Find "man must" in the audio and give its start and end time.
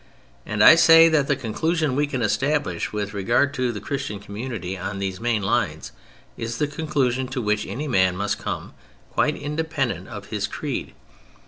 7.87-8.39